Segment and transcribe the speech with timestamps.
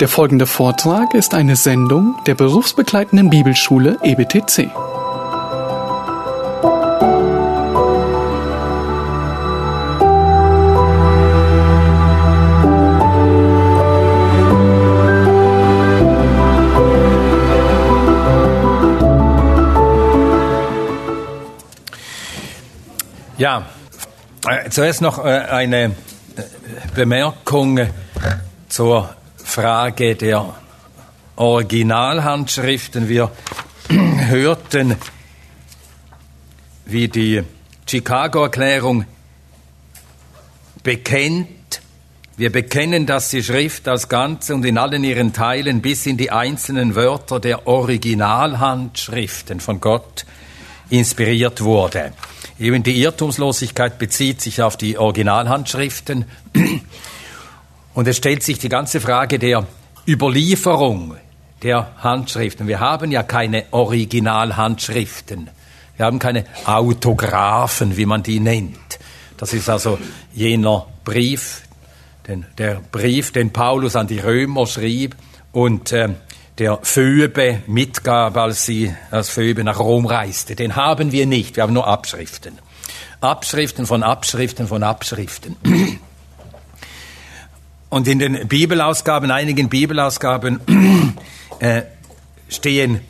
[0.00, 4.70] Der folgende Vortrag ist eine Sendung der berufsbegleitenden Bibelschule EBTC.
[23.36, 23.66] Ja,
[24.48, 25.90] äh, zuerst noch äh, eine äh,
[26.94, 27.80] Bemerkung
[28.68, 29.17] zur
[29.48, 30.54] Frage der
[31.36, 33.08] Originalhandschriften.
[33.08, 33.32] Wir
[33.88, 34.94] hörten,
[36.84, 37.42] wie die
[37.88, 39.06] Chicago-Erklärung
[40.82, 41.80] bekennt,
[42.36, 46.30] wir bekennen, dass die Schrift als Ganze und in allen ihren Teilen bis in die
[46.30, 50.26] einzelnen Wörter der Originalhandschriften von Gott
[50.90, 52.12] inspiriert wurde.
[52.58, 56.26] Eben die Irrtumslosigkeit bezieht sich auf die Originalhandschriften.
[57.98, 59.66] Und es stellt sich die ganze Frage der
[60.06, 61.16] Überlieferung
[61.64, 62.68] der Handschriften.
[62.68, 65.50] Wir haben ja keine Originalhandschriften.
[65.96, 69.00] Wir haben keine Autographen, wie man die nennt.
[69.36, 69.98] Das ist also
[70.32, 71.62] jener Brief,
[72.28, 75.16] den, der Brief, den Paulus an die Römer schrieb
[75.50, 76.10] und äh,
[76.58, 80.54] der Phoebe mitgab, als sie als Phoebe nach Rom reiste.
[80.54, 82.60] Den haben wir nicht, wir haben nur Abschriften.
[83.20, 85.56] Abschriften von Abschriften von Abschriften.
[87.90, 90.60] Und in den Bibelausgaben, einigen Bibelausgaben
[91.58, 91.82] äh,
[92.48, 93.00] stehen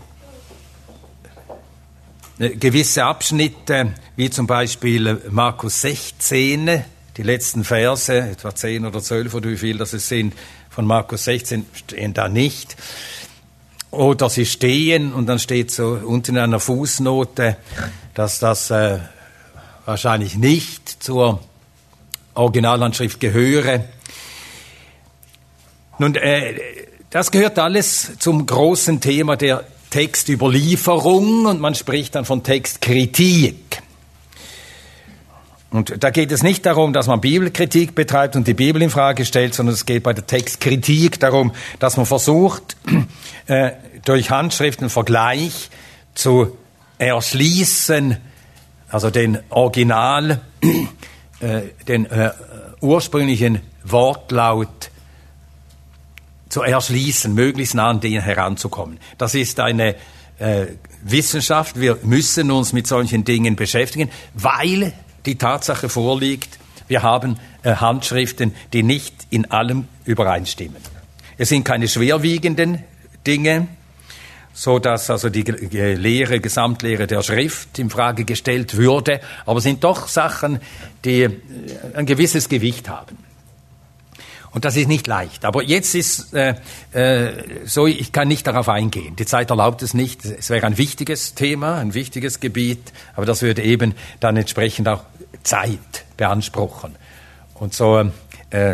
[2.38, 6.84] äh, gewisse Abschnitte, wie zum Beispiel Markus 16,
[7.16, 10.34] die letzten Verse, etwa 10 oder 12 oder wie viel das es sind,
[10.70, 12.76] von Markus 16 stehen da nicht
[13.90, 17.56] oder sie stehen und dann steht so unten in einer Fußnote,
[18.14, 18.98] dass das äh,
[19.86, 21.40] wahrscheinlich nicht zur
[22.34, 23.84] Originalhandschrift gehöre.
[25.98, 26.54] Nun, äh,
[27.10, 33.82] das gehört alles zum großen Thema der Textüberlieferung und man spricht dann von Textkritik.
[35.70, 39.24] Und da geht es nicht darum, dass man Bibelkritik betreibt und die Bibel in Frage
[39.24, 42.76] stellt, sondern es geht bei der Textkritik darum, dass man versucht,
[43.46, 43.72] äh,
[44.04, 45.70] durch Handschriftenvergleich
[46.14, 46.56] zu
[46.98, 48.16] erschließen,
[48.88, 50.40] also den Original,
[51.40, 52.30] äh, den äh,
[52.80, 54.90] ursprünglichen Wortlaut
[56.48, 58.98] zu erschließen, möglichst nah an den heranzukommen.
[59.18, 59.96] Das ist eine
[60.38, 60.66] äh,
[61.02, 61.80] Wissenschaft.
[61.80, 64.92] Wir müssen uns mit solchen Dingen beschäftigen, weil
[65.26, 70.82] die Tatsache vorliegt, wir haben äh, Handschriften, die nicht in allem übereinstimmen.
[71.36, 72.82] Es sind keine schwerwiegenden
[73.26, 73.68] Dinge,
[74.54, 79.84] so dass also die Lehre, Gesamtlehre der Schrift in Frage gestellt würde, aber es sind
[79.84, 80.60] doch Sachen,
[81.04, 81.30] die äh,
[81.94, 83.27] ein gewisses Gewicht haben.
[84.50, 85.44] Und das ist nicht leicht.
[85.44, 86.54] Aber jetzt ist äh,
[86.92, 89.14] äh, so, ich kann nicht darauf eingehen.
[89.16, 90.24] Die Zeit erlaubt es nicht.
[90.24, 95.02] Es wäre ein wichtiges Thema, ein wichtiges Gebiet, aber das würde eben dann entsprechend auch
[95.42, 96.96] Zeit beanspruchen.
[97.54, 98.10] Und so
[98.50, 98.72] äh,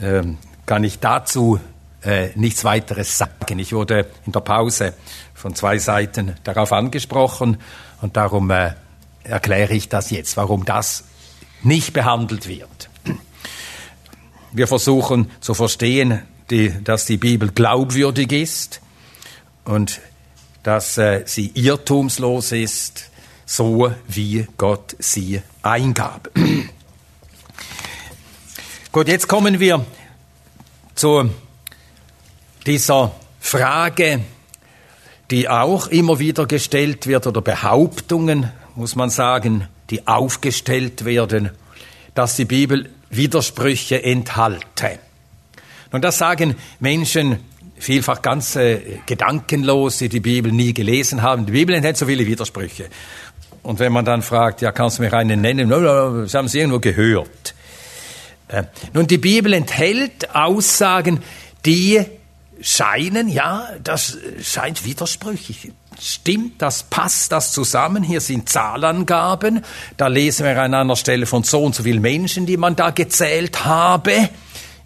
[0.00, 0.24] äh,
[0.66, 1.60] kann ich dazu
[2.02, 3.58] äh, nichts weiteres sagen.
[3.58, 4.94] Ich wurde in der Pause
[5.34, 7.58] von zwei Seiten darauf angesprochen
[8.00, 8.72] und darum äh,
[9.24, 11.04] erkläre ich das jetzt, warum das
[11.62, 12.88] nicht behandelt wird.
[14.52, 18.80] Wir versuchen zu verstehen, die, dass die Bibel glaubwürdig ist
[19.64, 20.00] und
[20.62, 23.10] dass äh, sie irrtumslos ist,
[23.44, 26.30] so wie Gott sie eingab.
[28.92, 29.84] Gut, jetzt kommen wir
[30.94, 31.30] zu
[32.66, 34.20] dieser Frage,
[35.30, 41.50] die auch immer wieder gestellt wird, oder Behauptungen, muss man sagen, die aufgestellt werden,
[42.14, 44.98] dass die Bibel Widersprüche enthalte.
[45.90, 47.38] Und das sagen Menschen
[47.78, 51.46] vielfach ganz äh, gedankenlos, die die Bibel nie gelesen haben.
[51.46, 52.88] Die Bibel enthält so viele Widersprüche.
[53.62, 55.68] Und wenn man dann fragt, ja, kannst du mir einen nennen?
[55.68, 57.54] Das haben sie irgendwo gehört.
[58.48, 61.22] Äh, nun, die Bibel enthält Aussagen,
[61.64, 62.04] die
[62.60, 65.72] scheinen, ja, das scheint widersprüchlich.
[66.00, 68.02] Stimmt, das passt das zusammen.
[68.02, 69.64] Hier sind Zahlangaben.
[69.96, 72.90] Da lesen wir an einer Stelle von so und so vielen Menschen, die man da
[72.90, 74.28] gezählt habe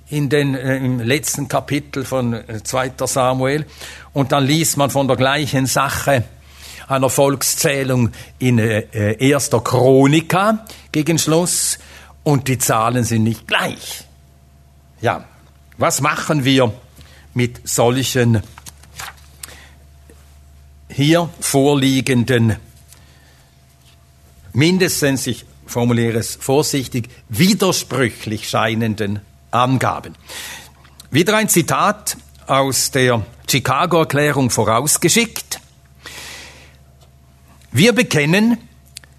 [0.09, 2.93] in den, äh, im letzten Kapitel von äh, 2.
[3.07, 3.67] Samuel.
[4.13, 6.25] Und dann liest man von der gleichen Sache
[6.89, 9.49] einer Volkszählung in äh, 1.
[9.49, 11.79] Äh, Chronika gegen Schluss.
[12.25, 14.05] Und die Zahlen sind nicht gleich.
[15.01, 15.25] Ja,
[15.79, 16.73] was machen wir
[17.35, 18.43] mit solchen
[20.89, 22.57] hier vorliegenden,
[24.53, 29.21] mindestens, ich formuliere es vorsichtig, widersprüchlich scheinenden
[29.51, 30.15] Angaben.
[31.11, 35.61] Wieder ein Zitat aus der Chicago-Erklärung vorausgeschickt.
[37.71, 38.59] Wir bekennen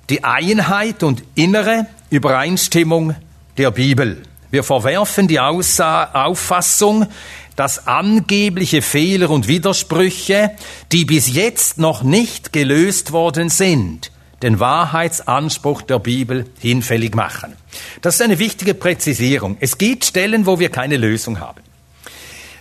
[0.10, 3.16] die Einheit und innere Übereinstimmung
[3.58, 4.22] der Bibel.
[4.52, 7.08] Wir verwerfen die Aussa Auffassung,
[7.56, 10.52] dass angebliche Fehler und Widersprüche,
[10.92, 14.12] die bis jetzt noch nicht gelöst worden sind,
[14.42, 17.54] den Wahrheitsanspruch der Bibel hinfällig machen.
[18.02, 19.58] Das ist eine wichtige Präzisierung.
[19.60, 21.62] Es gibt Stellen, wo wir keine Lösung haben.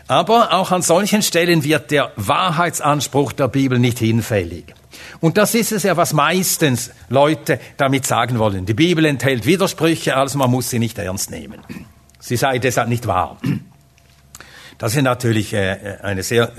[0.08, 4.64] Aber auch an solchen Stellen wird der Wahrheitsanspruch der Bibel nicht hinfällig.
[5.20, 8.66] Und das ist es ja, was meistens Leute damit sagen wollen.
[8.66, 11.60] Die Bibel enthält Widersprüche, also man muss sie nicht ernst nehmen.
[12.18, 13.38] Sie sei deshalb nicht wahr.
[14.82, 16.50] Das ist natürlich äh, eine sehr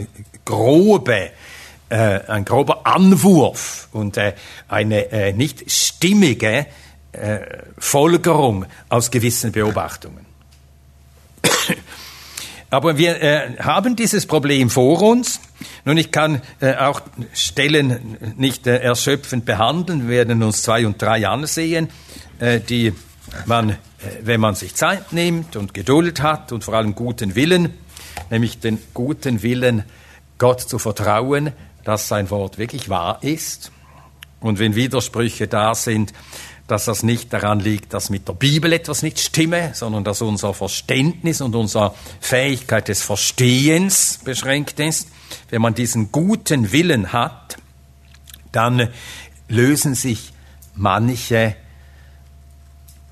[0.46, 1.32] grobe,
[1.90, 4.32] äh, ein grober Anwurf und äh,
[4.70, 6.68] eine nicht stimmige
[7.78, 10.26] Folgerung aus gewissen Beobachtungen.
[12.70, 15.42] Aber wir äh, haben dieses Problem vor uns.
[15.84, 17.02] Nun, ich kann äh, auch
[17.34, 20.08] Stellen nicht äh, erschöpfend behandeln.
[20.08, 21.90] Wir werden uns zwei und drei ansehen,
[22.40, 22.94] äh, die
[23.46, 23.76] man, äh,
[24.24, 27.74] wenn man sich Zeit nimmt und Geduld hat und vor allem guten Willen,
[28.30, 29.84] nämlich den guten Willen,
[30.38, 31.52] Gott zu vertrauen,
[31.84, 33.72] dass sein Wort wirklich wahr ist.
[34.40, 36.14] Und wenn Widersprüche da sind,
[36.68, 40.54] dass das nicht daran liegt, dass mit der Bibel etwas nicht stimme, sondern dass unser
[40.54, 45.10] Verständnis und unsere Fähigkeit des Verstehens beschränkt ist.
[45.50, 47.58] Wenn man diesen guten Willen hat,
[48.52, 48.90] dann
[49.50, 50.32] lösen sich
[50.76, 51.56] manche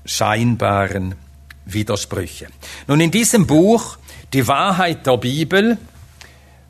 [0.04, 1.14] scheinbaren
[1.64, 2.48] Widersprüche.
[2.86, 3.98] Nun in diesem Buch
[4.32, 5.76] Die Wahrheit der Bibel,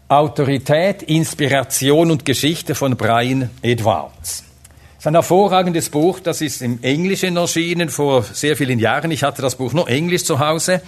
[0.09, 4.45] Autorität, Inspiration und Geschichte von Brian Edwards
[5.03, 9.11] ist ein hervorragendes Buch, das ist im Englischen erschienen vor sehr vielen Jahren.
[9.11, 10.81] Ich hatte das Buch nur Englisch zu Hause.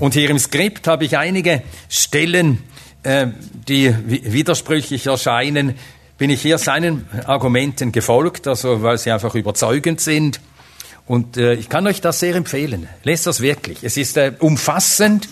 [0.00, 2.64] Und hier im Skript habe ich einige Stellen,
[3.04, 3.28] äh,
[3.68, 5.74] die widersprüchlich erscheinen,
[6.18, 10.40] bin ich hier seinen Argumenten gefolgt, also weil sie einfach überzeugend sind.
[11.06, 12.88] Und äh, ich kann euch das sehr empfehlen.
[13.04, 13.84] Lest das wirklich.
[13.84, 15.28] Es ist äh, umfassend.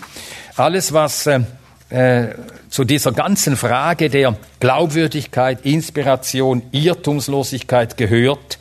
[0.57, 1.41] Alles, was äh,
[1.89, 2.33] äh,
[2.69, 8.57] zu dieser ganzen Frage der Glaubwürdigkeit, Inspiration, Irrtumslosigkeit gehört,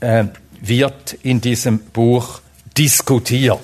[0.00, 0.24] äh,
[0.60, 2.40] wird in diesem Buch
[2.76, 3.60] diskutiert.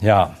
[0.00, 0.36] Ja.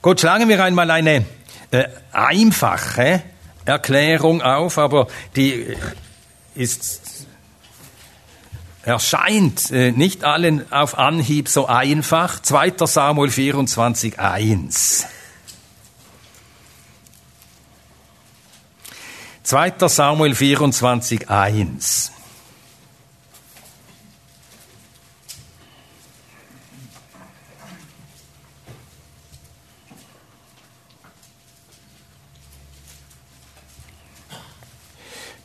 [0.00, 1.24] Gut, schlagen wir einmal eine
[1.72, 3.22] äh, einfache
[3.64, 5.76] Erklärung auf, aber die
[6.54, 7.26] ist
[8.82, 12.42] erscheint äh, nicht allen auf Anhieb so einfach.
[12.42, 12.74] 2.
[12.86, 15.06] Samuel 24, 1.
[19.44, 19.88] 2.
[19.88, 22.12] Samuel 24, 1.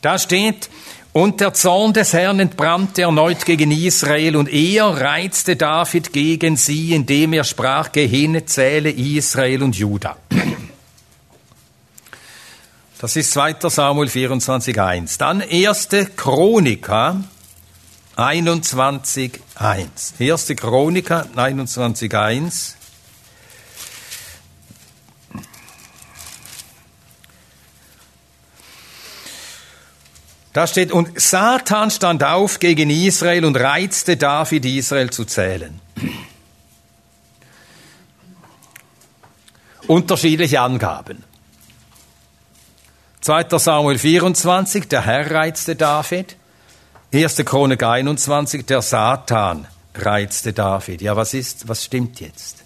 [0.00, 0.70] Da steht,
[1.18, 6.94] und der Zorn des Herrn entbrannte erneut gegen Israel, und er reizte David gegen sie,
[6.94, 10.16] indem er sprach, Gehinne zähle Israel und Juda.
[13.00, 13.56] Das ist 2.
[13.68, 15.18] Samuel 24.1.
[15.18, 15.88] Dann 1.
[16.16, 17.22] Chronika
[18.16, 19.40] 21.1.
[20.18, 20.56] 1.
[20.56, 22.77] Chronika 21.1.
[30.52, 35.80] Da steht, und Satan stand auf gegen Israel und reizte David, Israel zu zählen.
[39.86, 41.24] Unterschiedliche Angaben.
[43.20, 43.58] 2.
[43.58, 46.36] Samuel 24, der Herr reizte David.
[47.12, 47.36] 1.
[47.44, 51.02] Chronik 21, der Satan reizte David.
[51.02, 52.64] Ja, was ist, was stimmt jetzt?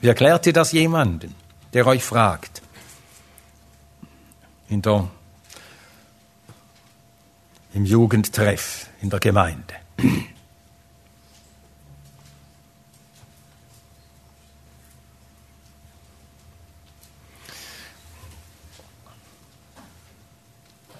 [0.00, 1.34] Wie erklärt ihr das jemandem?
[1.72, 2.62] Der euch fragt.
[4.68, 5.08] In der,
[7.74, 9.74] Im Jugendtreff in der Gemeinde.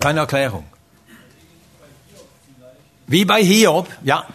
[0.01, 0.65] Keine Erklärung.
[3.07, 4.27] Wie bei Hiob, ja.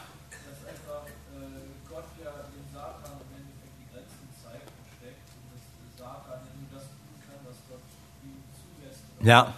[9.26, 9.54] Ja,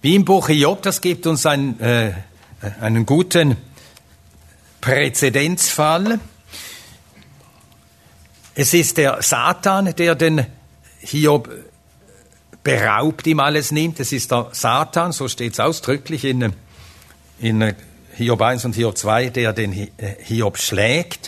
[0.00, 2.12] wie im Buch Job, das gibt uns ein, äh,
[2.80, 3.56] einen guten
[4.80, 6.20] Präzedenzfall.
[8.54, 10.46] Es ist der Satan, der den
[11.00, 11.50] Hiob
[12.62, 13.98] beraubt, ihm alles nimmt.
[13.98, 16.52] Es ist der Satan, so steht es ausdrücklich in,
[17.40, 17.74] in
[18.14, 21.25] Hiob 1 und Hiob 2, der den Hiob schlägt.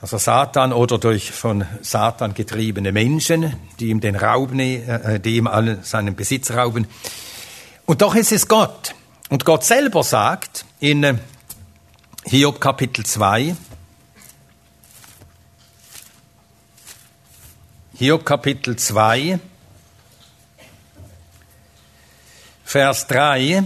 [0.00, 5.46] Also Satan oder durch von Satan getriebene Menschen, die ihm den Raub, äh, die ihm
[5.46, 6.86] allen seinen Besitz rauben.
[7.86, 8.94] Und doch ist es Gott.
[9.30, 11.14] Und Gott selber sagt in äh,
[12.24, 13.56] Hiob Kapitel 2,
[17.94, 19.38] Hiob Kapitel 2,
[22.64, 23.64] Vers 3,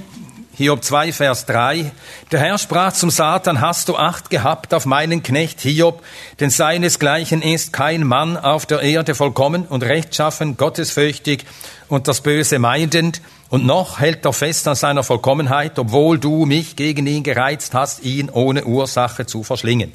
[0.60, 1.90] Hiob 2, Vers 3.
[2.32, 6.02] Der Herr sprach zum Satan, hast du Acht gehabt auf meinen Knecht Hiob,
[6.38, 11.46] denn seinesgleichen ist kein Mann auf der Erde vollkommen und rechtschaffen, gottesfürchtig
[11.88, 16.76] und das Böse meidend, und noch hält er fest an seiner Vollkommenheit, obwohl du mich
[16.76, 19.94] gegen ihn gereizt hast, ihn ohne Ursache zu verschlingen.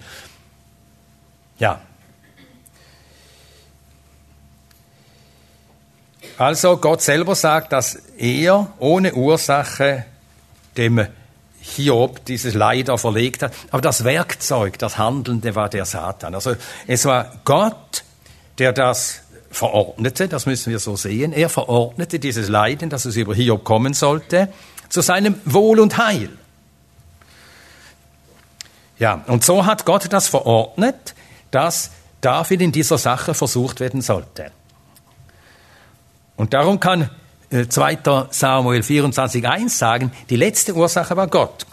[1.60, 1.80] Ja,
[6.40, 10.06] Also Gott selber sagt, dass er ohne Ursache
[10.77, 11.08] dem
[11.60, 13.53] Hiob dieses Leid verlegt hat.
[13.72, 16.36] Aber das Werkzeug, das Handelnde war der Satan.
[16.36, 16.55] Also
[16.88, 18.03] es war Gott,
[18.60, 21.34] der das verordnete, das müssen wir so sehen.
[21.34, 24.50] Er verordnete dieses Leiden, dass es über Hiob kommen sollte,
[24.89, 26.29] zu seinem Wohl und Heil.
[29.00, 31.15] Ja, und so hat Gott das verordnet,
[31.51, 31.91] dass
[32.22, 34.51] David in dieser Sache versucht werden sollte.
[36.38, 37.10] Und darum kann
[37.64, 37.94] 2.
[37.94, 37.98] Äh,
[38.30, 41.66] Samuel 24.1 sagen, die letzte Ursache war Gott.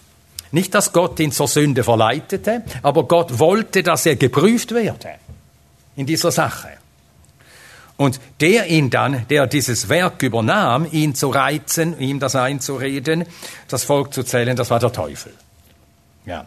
[0.53, 5.15] Nicht, dass Gott ihn zur Sünde verleitete, aber Gott wollte, dass er geprüft werde
[5.97, 6.69] in dieser Sache.
[7.97, 13.25] Und der ihn dann, der dieses Werk übernahm, ihn zu reizen, ihm das einzureden,
[13.69, 15.33] das Volk zu zählen, das war der Teufel.
[16.27, 16.47] Ja.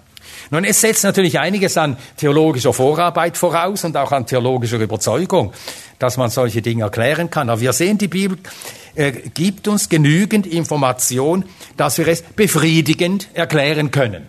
[0.50, 5.54] Nun, es setzt natürlich einiges an theologischer Vorarbeit voraus und auch an theologischer Überzeugung,
[5.98, 7.50] dass man solche Dinge erklären kann.
[7.50, 8.38] Aber wir sehen, die Bibel
[8.96, 11.46] äh, gibt uns genügend Information,
[11.78, 14.28] dass wir es befriedigend erklären können.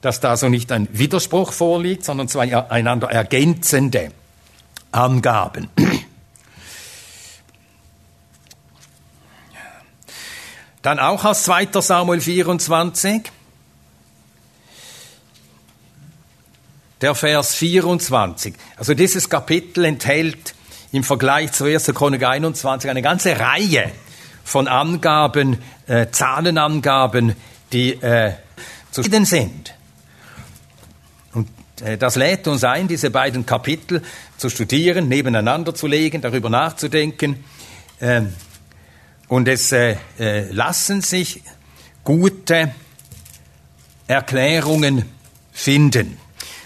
[0.00, 4.12] Dass da so nicht ein Widerspruch vorliegt, sondern zwei einander ergänzende
[4.92, 5.68] Angaben.
[10.82, 11.68] Dann auch aus 2.
[11.80, 13.30] Samuel 24.
[17.00, 18.54] der Vers 24.
[18.76, 20.54] Also dieses Kapitel enthält
[20.92, 21.86] im Vergleich zu 1.
[21.94, 23.90] Chronik 21 eine ganze Reihe
[24.44, 27.34] von Angaben, äh, Zahlenangaben,
[27.72, 28.32] die äh,
[28.90, 29.74] zu finden sind.
[31.32, 31.48] Und
[31.82, 34.02] äh, das lädt uns ein, diese beiden Kapitel
[34.36, 37.44] zu studieren, nebeneinander zu legen, darüber nachzudenken.
[38.00, 38.32] Ähm,
[39.28, 41.42] und es äh, äh, lassen sich
[42.02, 42.74] gute
[44.08, 45.04] Erklärungen
[45.52, 46.18] finden.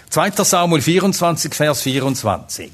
[0.09, 0.31] 2.
[0.43, 2.71] Samuel 24, Vers 24.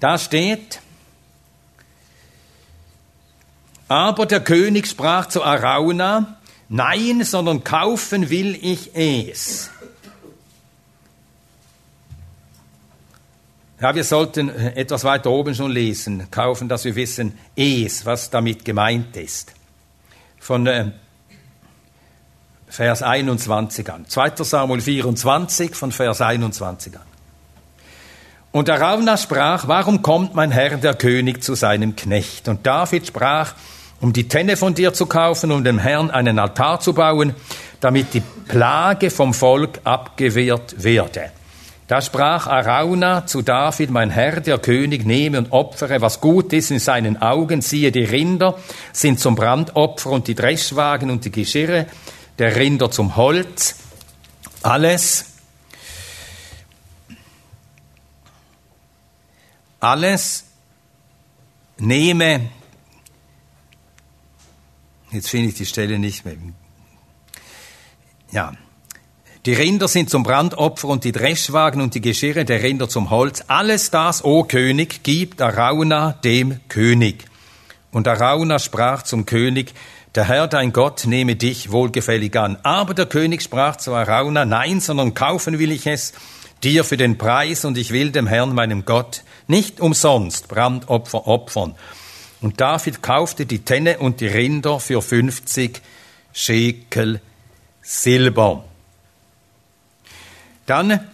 [0.00, 0.80] Da steht,
[3.88, 6.38] aber der König sprach zu Arauna,
[6.68, 9.70] nein, sondern kaufen will ich es.
[13.80, 18.64] Ja, wir sollten etwas weiter oben schon lesen, kaufen, dass wir wissen, es, was damit
[18.64, 19.52] gemeint ist
[20.46, 20.92] von äh,
[22.68, 24.06] Vers 21 an.
[24.06, 24.44] 2.
[24.44, 27.15] Samuel 24 von Vers 21 an.
[28.56, 32.48] Und Arauna sprach, warum kommt mein Herr der König zu seinem Knecht?
[32.48, 33.52] Und David sprach,
[34.00, 37.34] um die Tenne von dir zu kaufen, um dem Herrn einen Altar zu bauen,
[37.80, 41.32] damit die Plage vom Volk abgewehrt werde.
[41.86, 46.70] Da sprach Arauna zu David, mein Herr, der König, nehme und opfere, was gut ist
[46.70, 47.60] in seinen Augen.
[47.60, 48.56] Siehe, die Rinder
[48.90, 51.84] sind zum Brandopfer und die Dreschwagen und die Geschirre
[52.38, 53.76] der Rinder zum Holz.
[54.62, 55.35] Alles,
[59.86, 60.44] alles
[61.78, 62.48] nehme,
[65.12, 66.36] jetzt finde ich die Stelle nicht mehr.
[68.32, 68.52] Ja,
[69.46, 73.44] die Rinder sind zum Brandopfer und die Dreschwagen und die Geschirre der Rinder zum Holz.
[73.46, 77.24] Alles das, o König, gibt Arauna dem König.
[77.92, 79.72] Und Arauna sprach zum König,
[80.16, 82.58] der Herr dein Gott nehme dich wohlgefällig an.
[82.64, 86.12] Aber der König sprach zu Arauna, nein, sondern kaufen will ich es
[86.62, 91.74] dir für den Preis und ich will dem Herrn meinem Gott nicht umsonst Brandopfer opfern.
[92.40, 95.80] Und David kaufte die Tenne und die Rinder für 50
[96.32, 97.20] Schekel
[97.82, 98.64] Silber.
[100.66, 101.08] Dann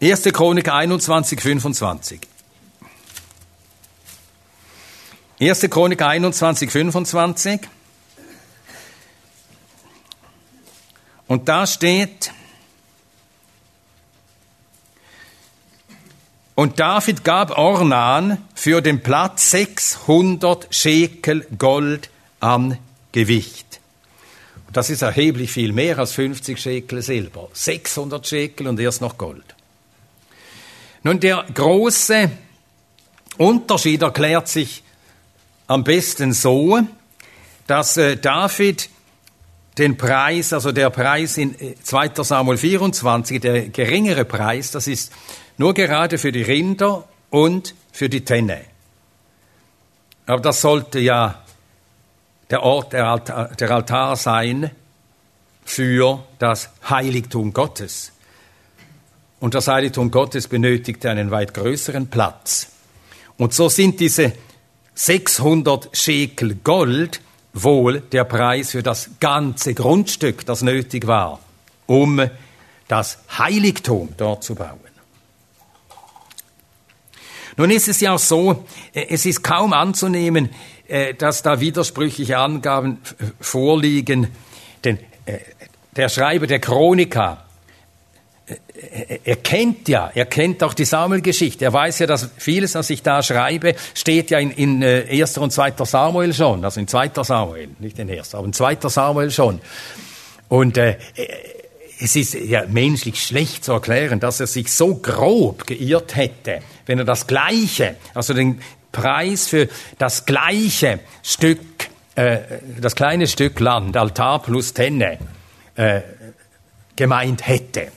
[0.00, 0.22] 1.
[0.32, 2.20] Chronik 21, 25.
[5.40, 5.60] 1.
[5.70, 7.60] Chronik 21, 25.
[11.28, 12.32] Und da steht,
[16.58, 22.10] und David gab Ornan für den Platz 600 Schekel Gold
[22.40, 22.78] an
[23.12, 23.78] Gewicht.
[24.72, 27.48] Das ist erheblich viel mehr als 50 Schekel Silber.
[27.52, 29.44] 600 Schekel und erst noch Gold.
[31.04, 32.28] Nun, der große
[33.36, 34.82] Unterschied erklärt sich
[35.68, 36.80] am besten so,
[37.68, 38.90] dass äh, David
[39.78, 42.06] den Preis, also der Preis in 2.
[42.06, 45.12] Äh, Samuel 24, der geringere Preis, das ist
[45.58, 48.60] nur gerade für die Rinder und für die Tenne.
[50.26, 51.42] Aber das sollte ja
[52.50, 54.70] der Ort, der Altar, der Altar sein
[55.64, 58.12] für das Heiligtum Gottes.
[59.40, 62.68] Und das Heiligtum Gottes benötigt einen weit größeren Platz.
[63.36, 64.32] Und so sind diese
[64.94, 67.20] 600 Schekel Gold
[67.52, 71.40] wohl der Preis für das ganze Grundstück, das nötig war,
[71.86, 72.28] um
[72.88, 74.87] das Heiligtum dort zu bauen.
[77.58, 80.48] Nun ist es ja auch so, äh, es ist kaum anzunehmen,
[80.86, 82.98] äh, dass da widersprüchliche Angaben
[83.40, 84.28] vorliegen,
[84.84, 85.38] denn äh,
[85.94, 87.44] der Schreiber der Chronika,
[89.24, 91.64] er kennt ja, er kennt auch die Samuel-Geschichte.
[91.64, 95.36] Er weiß ja, dass vieles, was ich da schreibe, steht ja in, in 1.
[95.38, 95.72] und 2.
[95.84, 96.64] Samuel schon.
[96.64, 97.10] Also in 2.
[97.24, 98.76] Samuel, nicht in 1., aber in 2.
[98.88, 99.60] Samuel schon.
[100.48, 100.96] Und äh,
[102.00, 106.98] es ist ja menschlich schlecht zu erklären, dass er sich so grob geirrt hätte, wenn
[106.98, 108.60] er das Gleiche, also den
[108.92, 111.60] Preis für das gleiche Stück,
[112.14, 112.38] äh,
[112.80, 115.18] das kleine Stück Land, Altar plus Tenne,
[115.74, 116.00] äh,
[116.96, 117.92] gemeint hätte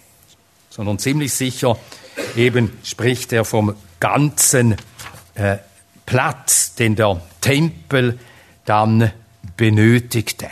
[0.72, 1.78] sondern ziemlich sicher
[2.36, 4.76] eben spricht er vom ganzen
[5.36, 5.58] äh,
[6.06, 8.18] Platz, den der Tempel
[8.66, 9.12] dann
[9.58, 10.48] benötigte.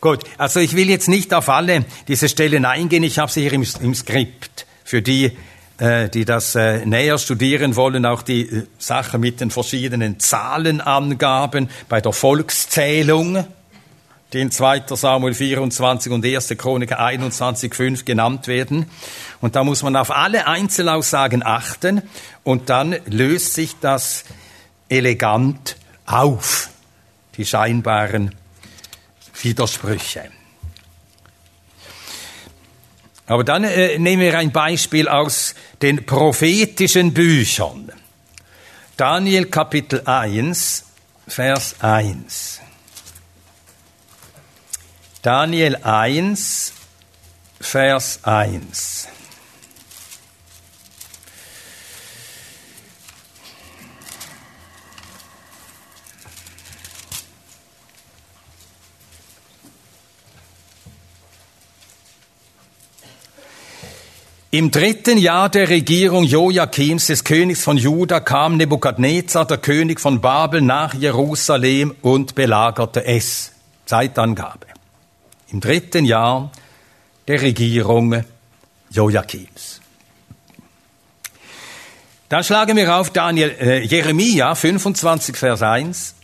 [0.00, 3.52] Gut, also ich will jetzt nicht auf alle diese Stellen eingehen, ich habe sie hier
[3.52, 4.66] im, im Skript.
[4.84, 5.36] Für die,
[5.78, 11.68] äh, die das äh, näher studieren wollen, auch die äh, Sache mit den verschiedenen Zahlenangaben
[11.88, 13.44] bei der Volkszählung
[14.32, 14.82] die in 2.
[14.90, 16.48] Samuel 24 und 1.
[16.58, 18.86] Chronik 21, 5 genannt werden.
[19.40, 22.02] Und da muss man auf alle Einzelaussagen achten
[22.44, 24.24] und dann löst sich das
[24.88, 26.68] elegant auf,
[27.36, 28.34] die scheinbaren
[29.42, 30.30] Widersprüche.
[33.26, 37.92] Aber dann äh, nehmen wir ein Beispiel aus den prophetischen Büchern.
[38.96, 40.84] Daniel Kapitel 1,
[41.26, 42.60] Vers 1.
[45.22, 46.72] Daniel 1,
[47.60, 49.08] Vers 1.
[64.50, 70.22] Im dritten Jahr der Regierung Joachims, des Königs von Juda, kam Nebukadnezar, der König von
[70.22, 73.52] Babel, nach Jerusalem und belagerte es.
[73.84, 74.66] Zeitangabe
[75.50, 76.50] im dritten Jahr
[77.26, 78.24] der Regierung
[78.90, 79.82] Joachims.
[82.30, 86.14] Dann schlagen wir auf Daniel, äh, Jeremia 25, Vers 1.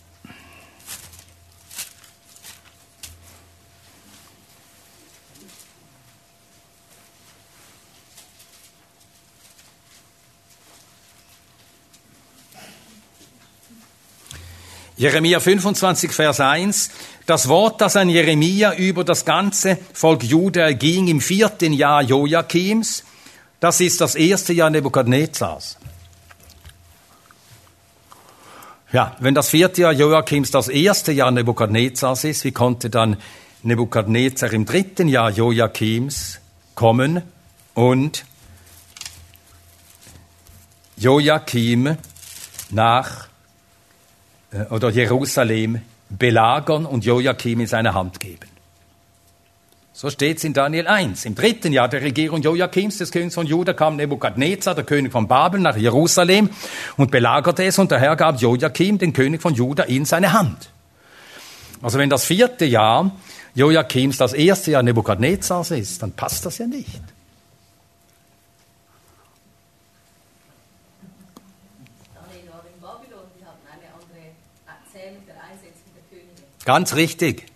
[14.96, 16.90] Jeremia 25, Vers 1.
[17.26, 23.02] Das Wort, das an Jeremia über das ganze Volk Juda ging im vierten Jahr Joachims,
[23.58, 25.78] das ist das erste Jahr Nebukadnezars.
[28.92, 33.16] Ja, wenn das vierte Jahr Joachims das erste Jahr Nebukadnezars ist, wie konnte dann
[33.64, 36.38] Nebukadnezar im dritten Jahr Joachims
[36.76, 37.22] kommen
[37.72, 38.26] und
[40.96, 41.96] Joachim
[42.70, 43.28] nach
[44.70, 48.48] oder Jerusalem belagern und Joachim in seine Hand geben.
[49.96, 51.24] So steht es in Daniel 1.
[51.24, 55.28] Im dritten Jahr der Regierung Joachims, des Königs von Juda, kam Nebukadnezar, der König von
[55.28, 56.50] Babel, nach Jerusalem
[56.96, 60.68] und belagerte es und der Herr gab Joachim, den König von Juda, in seine Hand.
[61.80, 63.12] Also wenn das vierte Jahr
[63.54, 67.00] Joachims das erste Jahr Nebukadnezars ist, dann passt das ja nicht.
[76.64, 77.46] Ganz richtig,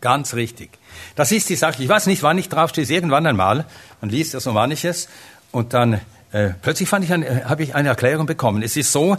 [0.00, 0.70] ganz richtig.
[1.14, 1.82] Das ist die Sache.
[1.82, 3.64] Ich weiß nicht, wann ich draufstehe, irgendwann einmal.
[4.00, 5.08] Man liest ja so manches
[5.50, 6.00] und dann
[6.32, 8.62] äh, plötzlich fand ich ein, habe ich eine Erklärung bekommen.
[8.62, 9.16] Es ist so,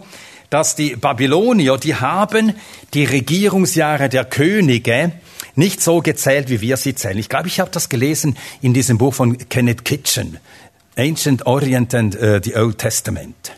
[0.49, 2.53] dass die Babylonier, die haben
[2.93, 5.11] die Regierungsjahre der Könige
[5.55, 7.17] nicht so gezählt, wie wir sie zählen.
[7.17, 10.37] Ich glaube, ich habe das gelesen in diesem Buch von Kenneth Kitchen,
[10.95, 13.51] Ancient Orient and uh, the Old Testament,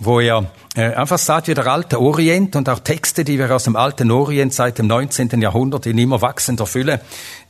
[0.00, 3.64] wo er äh, einfach sagt, wie der alte Orient und auch Texte, die wir aus
[3.64, 5.40] dem alten Orient seit dem 19.
[5.40, 7.00] Jahrhundert in immer wachsender Fülle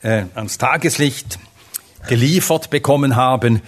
[0.03, 1.39] äh, ans Tageslicht
[2.09, 3.63] geliefert bekommen haben,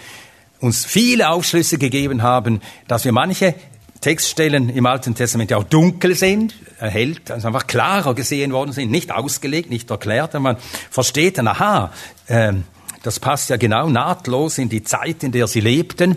[0.61, 3.55] uns viele Aufschlüsse gegeben haben, dass wir manche
[4.01, 9.13] Textstellen im Alten Testament auch dunkel sind, erhellt, also einfach klarer gesehen worden sind, nicht
[9.13, 10.57] ausgelegt, nicht erklärt, und man
[10.91, 11.93] versteht dann, aha,
[12.27, 12.53] äh,
[13.03, 16.17] das passt ja genau nahtlos in die Zeit, in der sie lebten.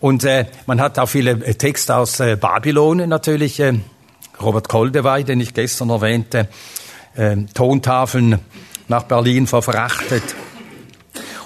[0.00, 3.60] Und äh, man hat auch viele äh, Texte aus äh, Babylon natürlich.
[3.60, 3.74] Äh,
[4.40, 6.48] Robert Koldewey, den ich gestern erwähnte,
[7.14, 8.38] äh, Tontafeln
[8.88, 10.22] nach Berlin verfrachtet.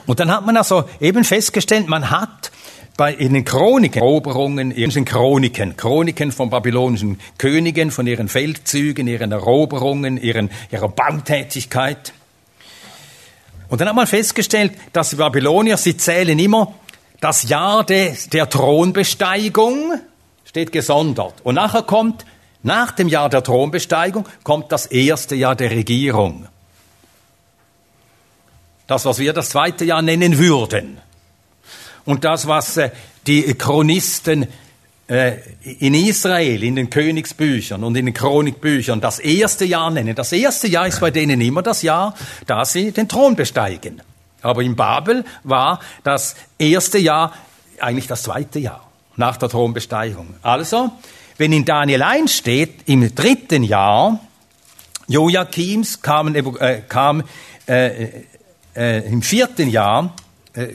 [0.06, 2.50] Und dann hat man also eben festgestellt, man hat
[2.96, 9.06] bei, in den Chroniken, Eroberungen, in den Chroniken, Chroniken von babylonischen Königen, von ihren Feldzügen,
[9.06, 12.12] ihren Eroberungen, ihren, ihrer Bautätigkeit.
[13.70, 16.74] Und dann hat man festgestellt, dass die Babylonier, sie zählen immer
[17.20, 20.00] das Jahr de, der Thronbesteigung,
[20.44, 21.34] steht gesondert.
[21.44, 22.26] Und nachher kommt,
[22.62, 26.48] nach dem Jahr der Thronbesteigung, kommt das erste Jahr der Regierung.
[28.88, 30.98] Das, was wir das zweite Jahr nennen würden.
[32.04, 32.90] Und das, was äh,
[33.28, 34.48] die Chronisten
[35.10, 40.14] in Israel, in den Königsbüchern und in den Chronikbüchern das erste Jahr nennen.
[40.14, 42.14] Das erste Jahr ist bei denen immer das Jahr,
[42.46, 44.02] da sie den Thron besteigen.
[44.40, 47.32] Aber in Babel war das erste Jahr
[47.80, 50.34] eigentlich das zweite Jahr nach der Thronbesteigung.
[50.42, 50.90] Also,
[51.38, 54.20] wenn in Daniel 1 steht, im dritten Jahr
[55.08, 57.24] Joachims kam, äh, kam
[57.66, 58.08] äh,
[58.76, 60.14] äh, im vierten Jahr,
[60.54, 60.68] äh,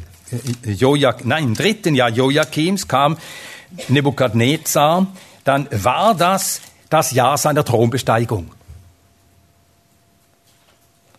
[0.65, 3.15] Joach, nein, im dritten Jahr Joachims kam
[3.87, 5.07] Nebukadnezar,
[5.43, 8.51] dann war das das Jahr seiner Thronbesteigung.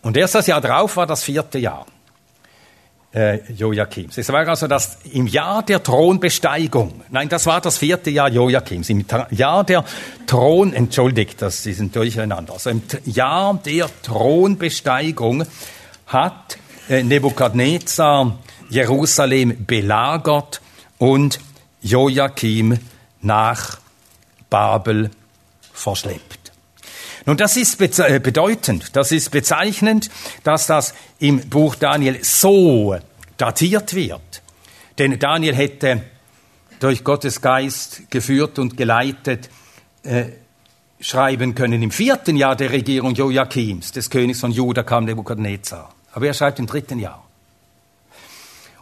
[0.01, 1.85] Und erst das Jahr drauf war das vierte Jahr
[3.13, 4.17] äh, Joachims.
[4.17, 7.01] Es war also das im Jahr der Thronbesteigung.
[7.09, 8.89] Nein, das war das vierte Jahr Joachims.
[8.89, 9.83] Im Jahr der
[10.27, 12.53] Thron, entschuldigt, das ist ein Durcheinander.
[12.53, 15.45] Also im Jahr der Thronbesteigung
[16.05, 16.57] hat
[16.89, 18.37] äh, Nebukadnezar
[18.69, 20.61] Jerusalem belagert
[20.97, 21.39] und
[21.81, 22.77] Joachim
[23.21, 23.79] nach
[24.49, 25.11] Babel
[25.73, 26.51] verschleppt.
[27.25, 30.09] Nun, das ist äh, bedeutend, das ist bezeichnend,
[30.43, 32.97] dass das im Buch Daniel so
[33.35, 34.41] datiert wird.
[34.97, 36.03] Denn Daniel hätte
[36.79, 39.49] durch Gottes Geist geführt und geleitet
[40.03, 40.25] äh,
[40.99, 45.93] schreiben können im vierten Jahr der Regierung Joachims, des Königs von Juda, kam Nebukadnezar.
[46.13, 47.26] Aber er schreibt im dritten Jahr.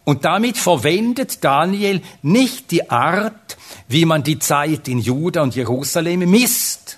[0.05, 6.29] Und damit verwendet Daniel nicht die Art, wie man die Zeit in Juda und Jerusalem
[6.29, 6.97] misst.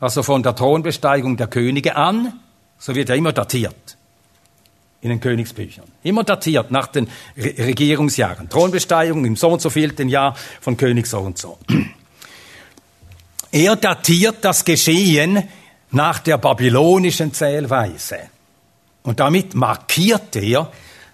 [0.00, 2.40] Also von der Thronbesteigung der Könige an,
[2.78, 3.96] so wird er immer datiert
[5.00, 5.84] in den Königsbüchern.
[6.02, 8.48] Immer datiert nach den Re Regierungsjahren.
[8.48, 11.58] Thronbesteigung im so und so vielten Jahr von König so und so.
[13.52, 15.46] Er datiert das Geschehen
[15.90, 18.18] nach der babylonischen Zählweise.
[19.02, 20.72] Und damit markiert er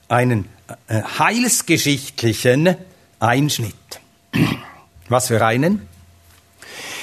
[0.08, 0.48] einen
[1.18, 2.76] heilsgeschichtlichen
[3.18, 3.74] Einschnitt.
[5.08, 5.88] Was für einen?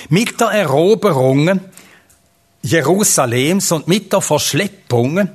[0.10, 1.60] Mit der Eroberung
[2.62, 5.30] Jerusalems und mit der Verschleppung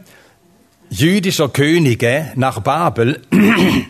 [0.90, 3.22] jüdischer Könige nach Babel,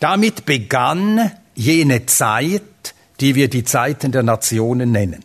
[0.00, 5.24] damit begann jene Zeit, die wir die Zeiten der Nationen nennen.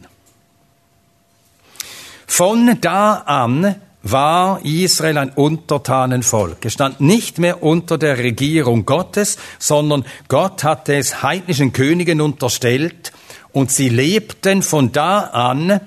[2.28, 6.66] Von da an war Israel ein Untertanenvolk.
[6.66, 13.14] Es stand nicht mehr unter der Regierung Gottes, sondern Gott hatte es heidnischen Königen unterstellt
[13.54, 15.80] und sie lebten von da an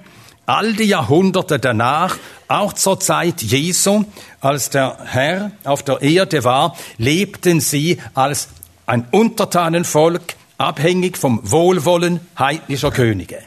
[0.47, 2.17] all die Jahrhunderte danach,
[2.49, 4.05] auch zur Zeit Jesu,
[4.41, 8.49] als der Herr auf der Erde war, lebten sie als
[8.87, 10.23] ein Untertanenvolk,
[10.57, 13.39] abhängig vom Wohlwollen heidnischer Könige.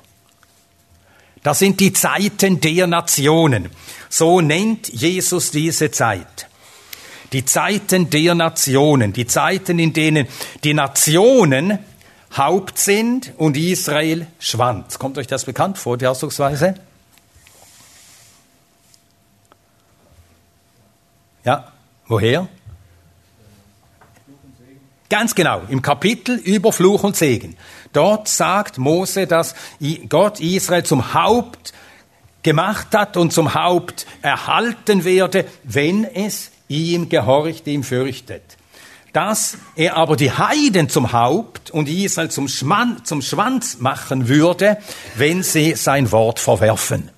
[1.41, 3.69] Das sind die Zeiten der Nationen.
[4.09, 6.47] So nennt Jesus diese Zeit.
[7.31, 10.27] Die Zeiten der Nationen, die Zeiten, in denen
[10.63, 11.77] die Nationen
[12.35, 14.99] Haupt sind und Israel Schwanz.
[14.99, 16.75] Kommt euch das bekannt vor, die Ausdrucksweise?
[21.43, 21.71] Ja,
[22.07, 22.47] woher?
[25.09, 27.57] Ganz genau, im Kapitel über Fluch und Segen.
[27.93, 29.55] Dort sagt Mose, dass
[30.07, 31.73] Gott Israel zum Haupt
[32.43, 38.43] gemacht hat und zum Haupt erhalten werde, wenn es ihm gehorcht, ihm fürchtet.
[39.11, 44.77] Dass er aber die Heiden zum Haupt und Israel zum, Schman, zum Schwanz machen würde,
[45.15, 47.09] wenn sie sein Wort verwerfen.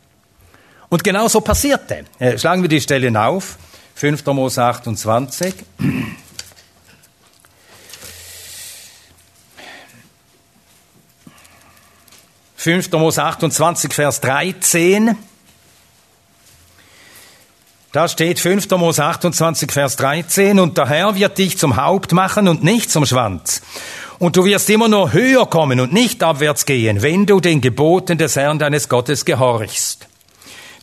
[0.89, 2.05] Und genau so passierte.
[2.19, 3.57] Äh, schlagen wir die Stellen auf.
[3.95, 4.25] 5.
[4.27, 5.53] Mose 28.
[12.61, 12.91] 5.
[12.91, 15.17] Mose 28, Vers 13.
[17.91, 18.69] Da steht 5.
[18.77, 23.07] Mose 28, Vers 13, und der Herr wird dich zum Haupt machen und nicht zum
[23.07, 23.63] Schwanz.
[24.19, 28.19] Und du wirst immer nur höher kommen und nicht abwärts gehen, wenn du den Geboten
[28.19, 30.07] des Herrn deines Gottes gehorchst.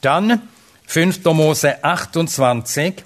[0.01, 0.43] Dann
[0.89, 1.25] 5.
[1.27, 3.05] Mose 28,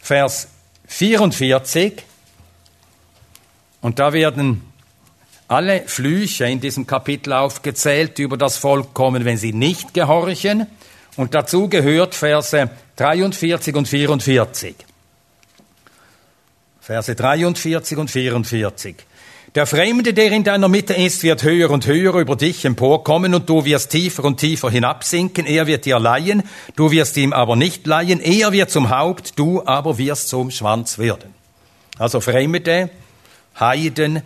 [0.00, 0.46] Vers
[0.86, 1.94] 44.
[3.80, 4.71] Und da werden
[5.52, 10.66] alle Flüche in diesem Kapitel aufgezählt, über das Volk kommen, wenn sie nicht gehorchen.
[11.16, 14.74] Und dazu gehört Verse 43 und 44.
[16.80, 18.96] Verse 43 und 44.
[19.54, 23.50] Der Fremde, der in deiner Mitte ist, wird höher und höher über dich emporkommen und
[23.50, 25.44] du wirst tiefer und tiefer hinabsinken.
[25.44, 26.44] Er wird dir leihen,
[26.76, 28.20] du wirst ihm aber nicht leihen.
[28.20, 31.34] Er wird zum Haupt, du aber wirst zum Schwanz werden.
[31.98, 32.88] Also Fremde,
[33.60, 34.22] Heiden,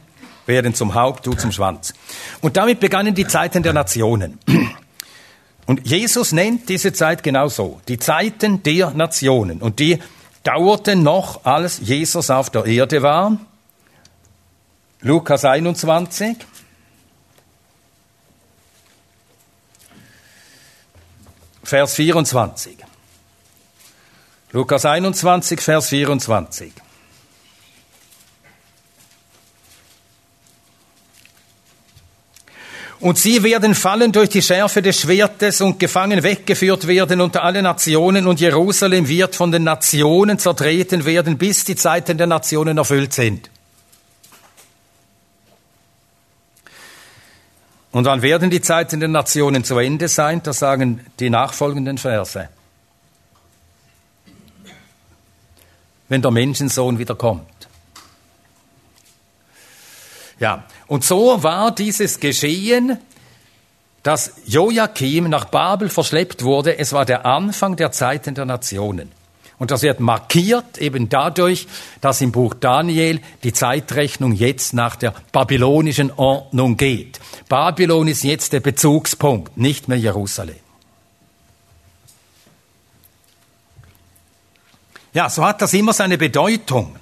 [0.47, 1.95] werden zum Haupt, du zum Schwanz.
[2.41, 4.39] Und damit begannen die Zeiten der Nationen.
[5.67, 9.61] Und Jesus nennt diese Zeit genau so, die Zeiten der Nationen.
[9.61, 9.99] Und die
[10.45, 13.37] dauerten noch, als Jesus auf der Erde war.
[15.01, 16.37] Lukas 21.
[21.65, 22.77] Vers 24.
[24.53, 26.73] Lukas 21, Vers 24.
[32.99, 37.63] Und sie werden fallen durch die Schärfe des Schwertes und gefangen weggeführt werden unter alle
[37.63, 43.13] Nationen und Jerusalem wird von den Nationen zertreten werden, bis die Zeiten der Nationen erfüllt
[43.13, 43.51] sind.
[47.93, 50.43] Und wann werden die Zeiten der Nationen zu Ende sein?
[50.43, 52.49] Das sagen die nachfolgenden Verse.
[56.09, 57.56] Wenn der Menschensohn wieder kommt.
[60.39, 62.99] Ja, und so war dieses Geschehen,
[64.03, 66.79] dass Joachim nach Babel verschleppt wurde.
[66.79, 69.11] Es war der Anfang der Zeiten der Nationen.
[69.59, 71.67] Und das wird markiert eben dadurch,
[72.03, 77.19] dass im Buch Daniel die Zeitrechnung jetzt nach der babylonischen Ordnung geht.
[77.49, 80.57] Babylon ist jetzt der Bezugspunkt, nicht mehr Jerusalem.
[85.15, 86.97] Ja, so hat das immer seine Bedeutung.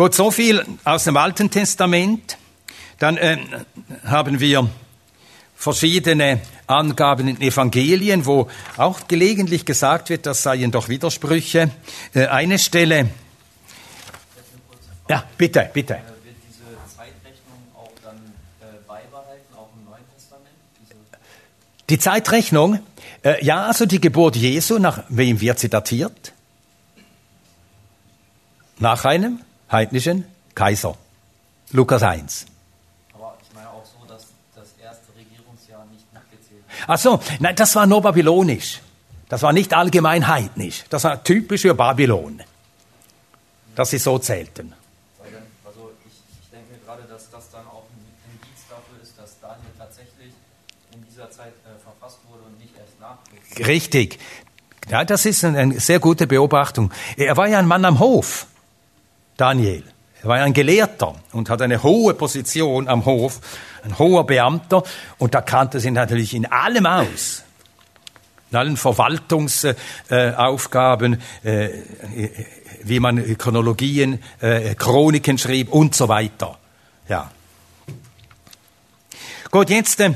[0.00, 2.38] Gut, so viel aus dem Alten Testament.
[2.98, 3.36] Dann äh,
[4.06, 4.66] haben wir
[5.54, 11.70] verschiedene Angaben in Evangelien, wo auch gelegentlich gesagt wird, das seien doch Widersprüche.
[12.14, 13.10] Äh, eine Stelle.
[15.10, 15.96] Ja, bitte, bitte.
[15.96, 18.16] Wird diese Zeitrechnung auch dann
[18.88, 20.48] beibehalten, auch im Neuen Testament?
[21.90, 22.78] Die Zeitrechnung?
[23.22, 26.32] Äh, ja, also die Geburt Jesu, nach wem wird sie datiert?
[28.78, 29.40] Nach einem?
[29.70, 30.96] Heidnischen Kaiser.
[31.72, 32.46] Lukas 1.
[33.14, 36.88] Aber ich meine auch so, dass das erste Regierungsjahr nicht mitgezählt wird.
[36.88, 38.80] Ach so, nein, das war nur babylonisch.
[39.28, 40.84] Das war nicht allgemein heidnisch.
[40.90, 42.42] Das war typisch für Babylon,
[43.76, 44.74] dass sie so zählten.
[45.64, 49.38] Also ich, ich denke mir gerade, dass das dann auch ein Indiz dafür ist, dass
[49.40, 50.32] Daniel tatsächlich
[50.92, 53.18] in dieser Zeit äh, verfasst wurde und nicht erst nach.
[53.64, 54.18] Richtig.
[54.88, 56.90] Ja, das ist eine sehr gute Beobachtung.
[57.16, 58.48] Er war ja ein Mann am Hof.
[59.40, 59.82] Daniel.
[60.22, 63.40] Er war ein Gelehrter und hat eine hohe Position am Hof,
[63.82, 64.82] ein hoher Beamter
[65.16, 67.44] und da kannte sich natürlich in allem aus.
[68.50, 72.30] In allen Verwaltungsaufgaben, äh, äh,
[72.82, 76.58] wie man Chronologien, äh, Chroniken schrieb und so weiter.
[77.08, 77.30] Ja.
[79.50, 80.12] Gut, jetzt äh,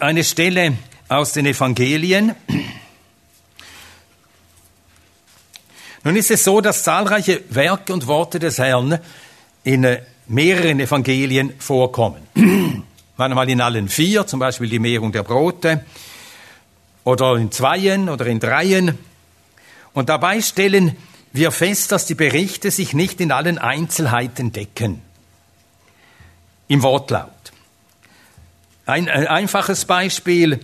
[0.00, 0.72] eine Stelle
[1.08, 2.34] aus den Evangelien.
[6.04, 8.98] Nun ist es so, dass zahlreiche Werke und Worte des Herrn
[9.62, 12.22] in äh, mehreren Evangelien vorkommen.
[13.16, 15.84] Manchmal in allen vier, zum Beispiel die Mehrung der Brote,
[17.04, 18.98] oder in zweien oder in dreien.
[19.92, 20.96] Und dabei stellen
[21.32, 25.02] wir fest, dass die Berichte sich nicht in allen Einzelheiten decken.
[26.68, 27.30] Im Wortlaut.
[28.86, 30.60] Ein, ein einfaches Beispiel,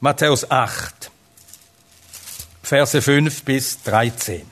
[0.00, 1.10] Matthäus 8,
[2.62, 4.42] Verse 5 bis 13.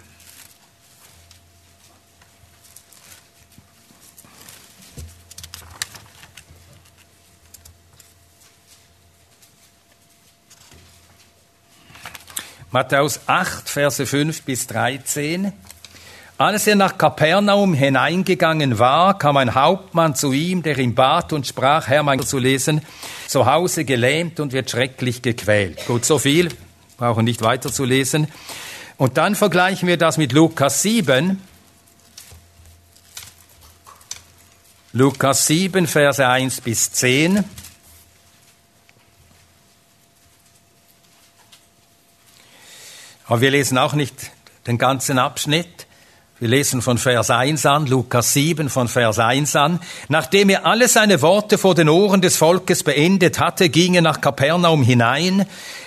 [12.73, 15.53] Matthäus 8, Verse 5 bis 13.
[16.39, 21.49] Als er nach Kapernaum hineingegangen war, kam ein Hauptmann zu ihm, der ihn bat und
[21.49, 22.83] sprach, Herr, mein zu lesen,
[23.27, 25.85] zu Hause gelähmt und wird schrecklich gequält.
[25.87, 26.51] Gut, so viel,
[26.97, 28.29] brauchen nicht weiter zu lesen.
[28.97, 31.43] Und dann vergleichen wir das mit Lukas 7.
[34.93, 37.45] Lukas 7, Verse 1 bis 10.
[43.31, 44.33] Aber wir lesen auch nicht
[44.66, 45.87] den ganzen Abschnitt.
[46.40, 49.79] Wir lesen von Vers 1 an, Lukas 7 von Vers 1 an.
[50.09, 54.21] Nachdem er alle seine Worte vor den Ohren des Volkes beendet hatte, ging er nach
[54.21, 55.47] Kapernaum hinein.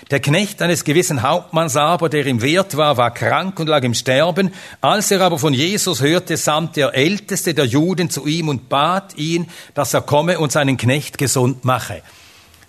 [0.09, 3.93] Der Knecht eines gewissen Hauptmanns aber, der ihm wert war, war krank und lag im
[3.93, 4.53] Sterben.
[4.79, 9.17] Als er aber von Jesus hörte, sandte der Älteste der Juden zu ihm und bat
[9.17, 12.03] ihn, dass er komme und seinen Knecht gesund mache.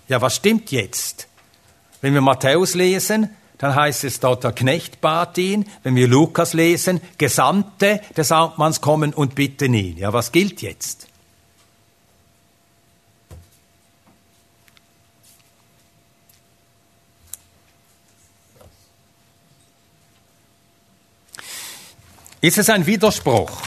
[0.09, 1.29] Ja, was stimmt jetzt?
[2.01, 5.65] Wenn wir Matthäus lesen, dann heißt es dort, der Knecht bat ihn.
[5.83, 9.97] Wenn wir Lukas lesen, Gesandte des Hauptmanns kommen und bitten ihn.
[9.97, 11.07] Ja, was gilt jetzt?
[22.41, 23.59] Ist es ein Widerspruch?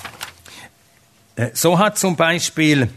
[1.35, 2.89] Äh, so hat zum Beispiel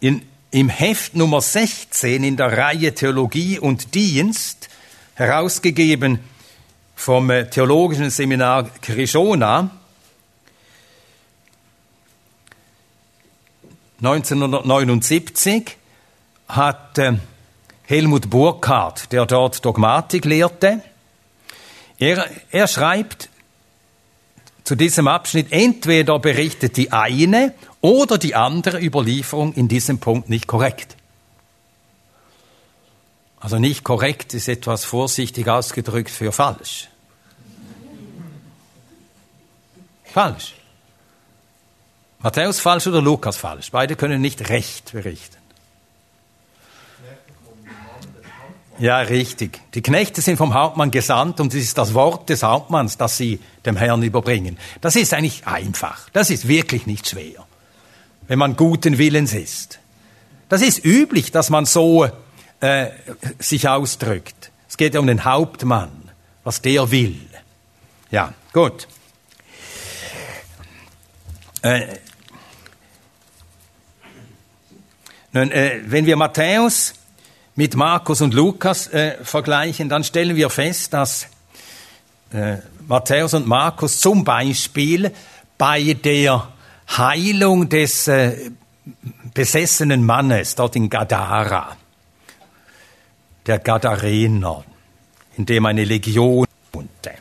[0.00, 4.68] in im Heft Nummer 16 in der Reihe Theologie und Dienst,
[5.16, 6.20] herausgegeben
[6.94, 9.72] vom äh, Theologischen Seminar Krishona,
[13.98, 15.76] 1979
[16.46, 17.14] hat äh,
[17.82, 20.84] Helmut Burkhardt, der dort Dogmatik lehrte,
[21.98, 23.28] er, er schreibt
[24.64, 30.46] zu diesem Abschnitt, entweder berichtet die eine oder die andere Überlieferung in diesem Punkt nicht
[30.46, 30.96] korrekt.
[33.38, 36.88] Also nicht korrekt ist etwas vorsichtig ausgedrückt für falsch.
[40.04, 40.54] Falsch.
[42.20, 43.70] Matthäus falsch oder Lukas falsch.
[43.70, 45.43] Beide können nicht recht berichten.
[48.78, 49.60] Ja, richtig.
[49.74, 53.40] Die Knechte sind vom Hauptmann gesandt und es ist das Wort des Hauptmanns, das sie
[53.64, 54.58] dem Herrn überbringen.
[54.80, 56.10] Das ist eigentlich einfach.
[56.10, 57.46] Das ist wirklich nicht schwer,
[58.26, 59.78] wenn man guten Willens ist.
[60.48, 62.08] Das ist üblich, dass man so
[62.60, 62.88] äh,
[63.38, 64.50] sich ausdrückt.
[64.68, 66.10] Es geht ja um den Hauptmann,
[66.42, 67.20] was der will.
[68.10, 68.88] Ja, gut.
[71.62, 71.98] Äh,
[75.32, 76.94] nun, äh, wenn wir Matthäus
[77.56, 81.28] mit Markus und Lukas äh, vergleichen, dann stellen wir fest, dass
[82.32, 85.12] äh, Matthäus und Markus zum Beispiel
[85.56, 86.48] bei der
[86.96, 88.50] Heilung des äh,
[89.32, 91.76] besessenen Mannes dort in Gadara,
[93.46, 94.64] der Gadarener,
[95.36, 97.12] in dem eine Legion wohnte.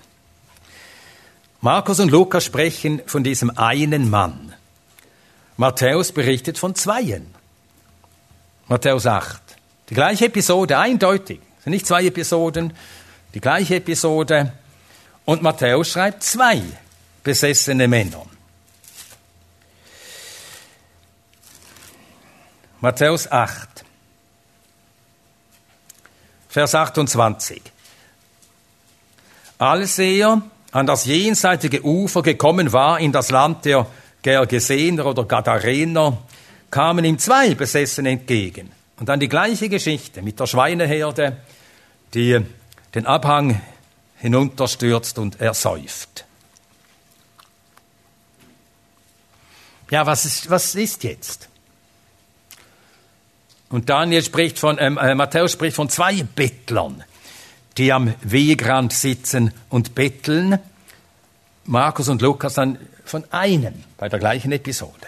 [1.62, 4.54] Markus und Lukas sprechen von diesem einen Mann.
[5.56, 7.28] Matthäus berichtet von zweien.
[8.68, 9.43] Matthäus 8.
[9.90, 11.40] Die gleiche Episode, eindeutig.
[11.58, 12.74] Es sind nicht zwei Episoden,
[13.34, 14.54] die gleiche Episode.
[15.26, 16.62] Und Matthäus schreibt zwei
[17.24, 18.26] besessene Männer.
[22.82, 23.86] Matthäus 8,
[26.50, 27.62] Vers 28.
[29.58, 30.42] Als er
[30.72, 33.88] an das jenseitige Ufer gekommen war, in das Land der
[34.22, 36.18] Gergesener oder Gadarener,
[36.70, 38.72] kamen ihm zwei Besessene entgegen.
[39.04, 41.36] Und dann die gleiche Geschichte mit der Schweineherde,
[42.14, 42.40] die
[42.96, 43.62] den Abhang
[44.16, 46.24] hinunterstürzt und ersäuft.
[49.92, 51.50] Ja, was ist, was ist jetzt?
[53.68, 57.04] Und Daniel spricht von, ähm, äh, Matthäus spricht von zwei Bettlern,
[57.78, 60.60] die am Wegrand sitzen und betteln.
[61.66, 65.08] Markus und Lukas dann von einem bei der gleichen Episode.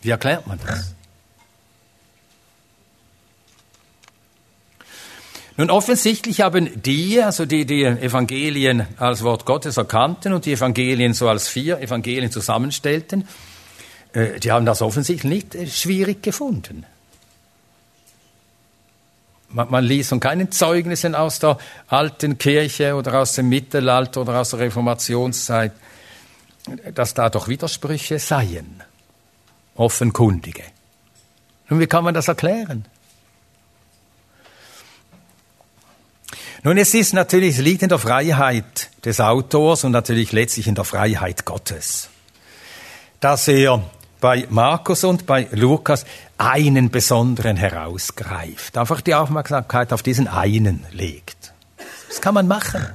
[0.00, 0.94] Wie erklärt man das?
[5.58, 11.14] Nun, offensichtlich haben die, also die, die Evangelien als Wort Gottes erkannten und die Evangelien
[11.14, 13.26] so als vier Evangelien zusammenstellten,
[14.12, 16.86] äh, die haben das offensichtlich nicht äh, schwierig gefunden.
[19.48, 24.40] Man, man liest von keinen Zeugnissen aus der alten Kirche oder aus dem Mittelalter oder
[24.40, 25.72] aus der Reformationszeit,
[26.94, 28.84] dass da doch Widersprüche seien,
[29.74, 30.62] offenkundige.
[31.68, 32.84] Nun, wie kann man das erklären?
[36.64, 40.74] Nun, es ist natürlich, es liegt in der Freiheit des Autors und natürlich letztlich in
[40.74, 42.08] der Freiheit Gottes,
[43.20, 43.82] dass er
[44.20, 46.04] bei Markus und bei Lukas
[46.36, 51.52] einen besonderen herausgreift, einfach die Aufmerksamkeit auf diesen einen legt.
[52.08, 52.86] Das kann man machen.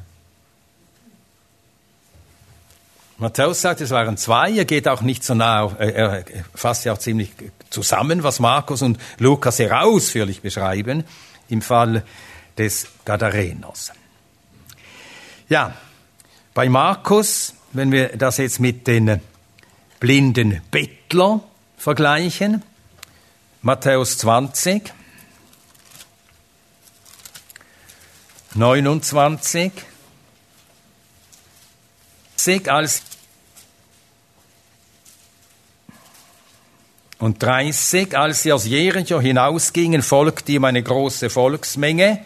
[3.17, 4.51] Matthäus sagt, es waren zwei.
[4.51, 7.31] Er geht auch nicht so nah, er fasst ja auch ziemlich
[7.69, 11.05] zusammen, was Markus und Lukas sehr ausführlich beschreiben
[11.47, 12.03] im Fall
[12.57, 13.91] des Gadareners.
[15.49, 15.75] Ja,
[16.53, 19.21] bei Markus, wenn wir das jetzt mit den
[19.99, 21.41] blinden Bettler
[21.77, 22.63] vergleichen,
[23.61, 24.93] Matthäus 20,
[28.55, 29.71] 29,
[32.67, 33.01] als
[37.19, 42.25] und 30, als sie aus Jericho hinausgingen, folgte ihm eine große Volksmenge.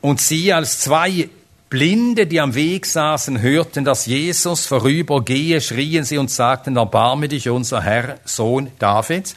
[0.00, 1.28] Und sie als zwei
[1.70, 7.48] Blinde, die am Weg saßen, hörten, dass Jesus vorübergehe, schrien sie und sagten, erbarme dich,
[7.48, 9.36] unser Herr, Sohn Davids.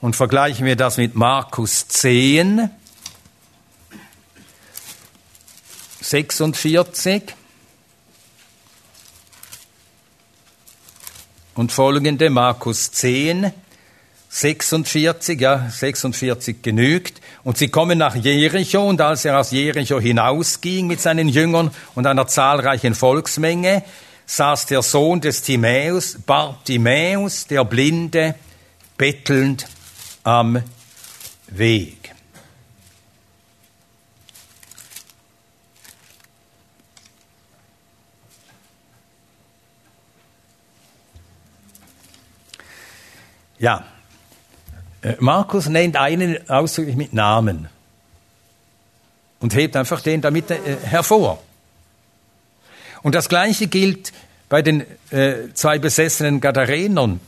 [0.00, 2.70] Und vergleichen wir das mit Markus 10,
[6.00, 7.22] 46
[11.54, 13.52] und folgende, Markus 10,
[14.34, 17.20] 46, ja, 46 genügt.
[17.44, 22.04] Und sie kommen nach Jericho, und als er aus Jericho hinausging mit seinen Jüngern und
[22.08, 23.84] einer zahlreichen Volksmenge,
[24.26, 28.34] saß der Sohn des Timäus, Bartimäus, der Blinde,
[28.96, 29.68] bettelnd
[30.24, 30.60] am
[31.46, 32.12] Weg.
[43.60, 43.93] Ja,
[45.18, 47.68] Markus nennt einen ausdrücklich mit Namen
[49.40, 51.42] und hebt einfach den damit äh, hervor.
[53.02, 54.12] Und das Gleiche gilt
[54.48, 57.20] bei den äh, zwei besessenen Gadarenern.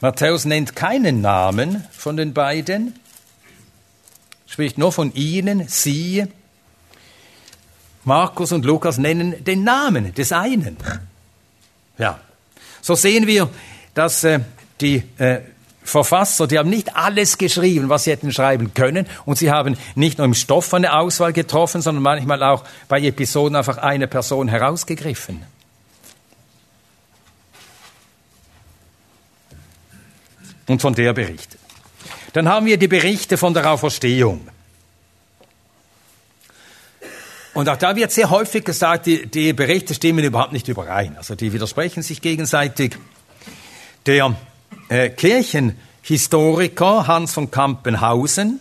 [0.00, 2.98] Matthäus nennt keinen Namen von den beiden,
[4.46, 6.26] spricht nur von ihnen, sie.
[8.04, 10.78] Markus und Lukas nennen den Namen des einen.
[11.98, 12.20] Ja.
[12.88, 13.50] So sehen wir,
[13.92, 14.40] dass äh,
[14.80, 15.40] die äh,
[15.82, 19.06] Verfasser, die haben nicht alles geschrieben, was sie hätten schreiben können.
[19.26, 23.56] Und sie haben nicht nur im Stoff eine Auswahl getroffen, sondern manchmal auch bei Episoden
[23.56, 25.42] einfach eine Person herausgegriffen.
[30.66, 31.60] Und von der berichtet.
[32.32, 34.48] Dann haben wir die Berichte von der Auferstehung.
[37.58, 41.16] Und auch da wird sehr häufig gesagt, die, die Berichte stimmen überhaupt nicht überein.
[41.16, 42.96] Also die widersprechen sich gegenseitig.
[44.06, 44.36] Der
[44.88, 48.60] äh, Kirchenhistoriker Hans von Kampenhausen,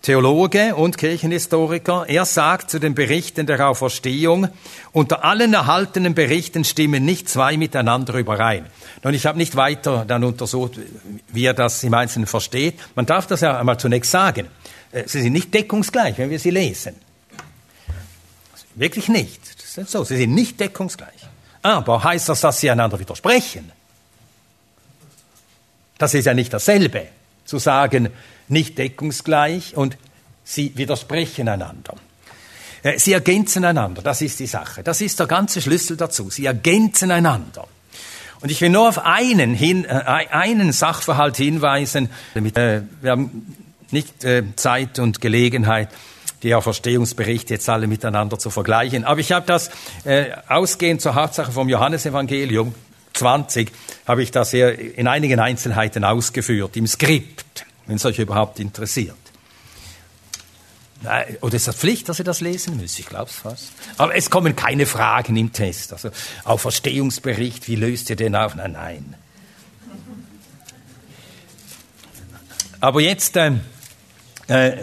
[0.00, 4.48] Theologe und Kirchenhistoriker, er sagt zu den Berichten der Auferstehung,
[4.92, 8.64] unter allen erhaltenen Berichten stimmen nicht zwei miteinander überein.
[9.02, 10.80] Nun, ich habe nicht weiter dann untersucht,
[11.28, 12.76] wie er das im Einzelnen versteht.
[12.94, 14.48] Man darf das ja einmal zunächst sagen.
[14.92, 17.03] Äh, sie sind nicht deckungsgleich, wenn wir sie lesen.
[18.74, 19.40] Wirklich nicht.
[19.62, 20.04] Das ist so.
[20.04, 21.28] Sie sind nicht deckungsgleich.
[21.62, 23.72] Aber heißt das, dass sie einander widersprechen?
[25.98, 27.06] Das ist ja nicht dasselbe,
[27.44, 28.10] zu sagen,
[28.48, 29.96] nicht deckungsgleich und
[30.44, 31.94] sie widersprechen einander.
[32.82, 34.82] Äh, sie ergänzen einander, das ist die Sache.
[34.82, 36.30] Das ist der ganze Schlüssel dazu.
[36.30, 37.66] Sie ergänzen einander.
[38.40, 39.88] Und ich will nur auf einen, hin, äh,
[40.30, 42.10] einen Sachverhalt hinweisen.
[42.34, 43.56] Äh, wir haben
[43.90, 45.88] nicht Zeit und Gelegenheit,
[46.44, 49.04] die Auferstehungsberichte jetzt alle miteinander zu vergleichen.
[49.04, 49.70] Aber ich habe das
[50.04, 52.74] äh, ausgehend zur Hauptsache vom Johannesevangelium
[53.14, 53.72] 20
[54.06, 59.16] habe ich das hier in einigen Einzelheiten ausgeführt, im Skript, wenn es euch überhaupt interessiert.
[61.42, 62.98] Oder ist das Pflicht, dass ihr das lesen müsst?
[62.98, 63.72] Ich glaube es fast.
[63.98, 65.92] Aber es kommen keine Fragen im Test.
[65.92, 66.10] Also
[66.44, 68.54] Auferstehungsbericht, wie löst ihr den auf?
[68.54, 69.14] Nein, nein.
[72.80, 73.52] Aber jetzt äh,
[74.48, 74.76] äh,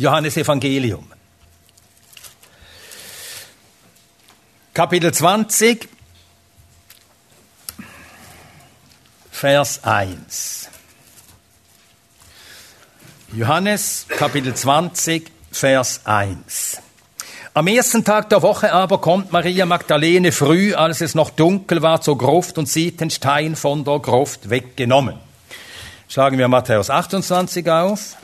[0.00, 1.04] Johannes Evangelium.
[4.72, 5.86] Kapitel 20,
[9.30, 10.70] Vers 1.
[13.34, 16.80] Johannes Kapitel 20, Vers 1.
[17.52, 22.00] Am ersten Tag der Woche aber kommt Maria Magdalene früh, als es noch dunkel war,
[22.00, 25.18] zur Gruft und sieht den Stein von der Gruft weggenommen.
[26.08, 28.16] Schlagen wir Matthäus 28 auf.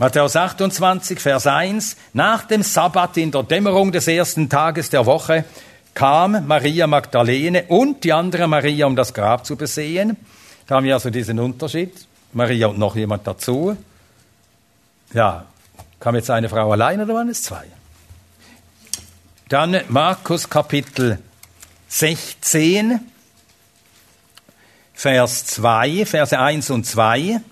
[0.00, 1.94] Matthäus 28, Vers 1.
[2.14, 5.44] Nach dem Sabbat in der Dämmerung des ersten Tages der Woche
[5.92, 10.16] kam Maria Magdalene und die andere Maria, um das Grab zu besehen.
[10.66, 11.92] Da haben wir also diesen Unterschied.
[12.32, 13.76] Maria und noch jemand dazu.
[15.12, 15.44] Ja,
[15.98, 17.66] kam jetzt eine Frau allein oder waren es zwei?
[19.50, 21.18] Dann Markus Kapitel
[21.88, 23.00] 16,
[24.94, 27.42] Vers 2, Verse 1 und 2.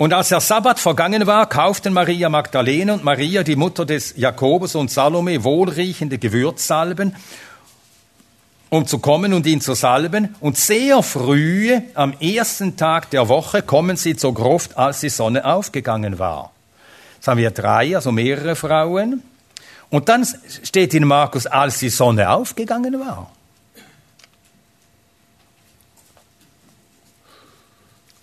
[0.00, 4.74] Und als der Sabbat vergangen war, kauften Maria Magdalene und Maria, die Mutter des Jakobus
[4.74, 7.14] und Salome, wohlriechende Gewürzsalben,
[8.70, 10.34] um zu kommen und ihn zu salben.
[10.40, 15.44] Und sehr früh, am ersten Tag der Woche, kommen sie zur Gruft, als die Sonne
[15.44, 16.52] aufgegangen war.
[17.16, 19.22] Jetzt haben wir drei, also mehrere Frauen.
[19.90, 20.26] Und dann
[20.62, 23.30] steht in Markus, als die Sonne aufgegangen war.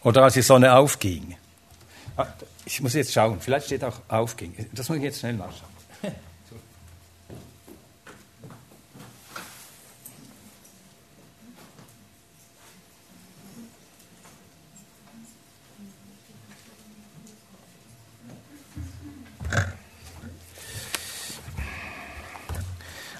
[0.01, 1.36] Oder als die Sonne aufging.
[2.18, 2.26] Ah,
[2.65, 4.53] ich muss jetzt schauen, vielleicht steht auch aufging.
[4.74, 5.78] Das muss ich jetzt schnell nachschauen.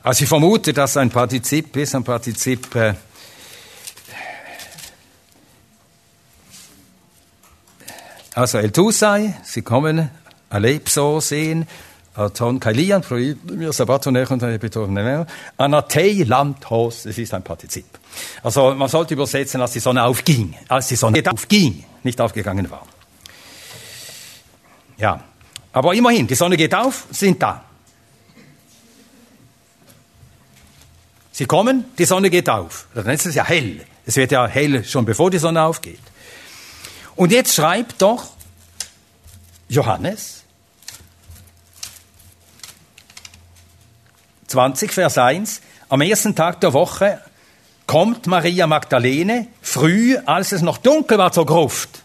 [0.01, 2.93] Also ich vermute, dass ein Partizip ist, ein Partizip äh,
[8.38, 10.11] Also El Tusai, sie kommen,
[10.51, 11.67] Alepso sehen,
[12.35, 13.03] Ton Kailian,
[13.51, 14.43] mir Sabatonech und
[15.57, 17.85] Anatei Landhos, es ist ein Partizip.
[18.43, 22.85] Also man sollte übersetzen, als die Sonne aufging, als die Sonne aufging, nicht aufgegangen war.
[24.99, 25.19] Ja,
[25.73, 27.63] aber immerhin, die Sonne geht auf, sind da.
[31.31, 32.85] Sie kommen, die Sonne geht auf.
[32.93, 33.83] Dann ist es ja hell.
[34.05, 36.01] Es wird ja hell schon bevor die Sonne aufgeht.
[37.18, 38.28] Und jetzt schreibt doch
[39.68, 40.43] Johannes
[44.47, 47.20] 20, Vers 1, am ersten Tag der Woche
[47.88, 52.03] kommt Maria Magdalene früh, als es noch dunkel war, zur Gruft.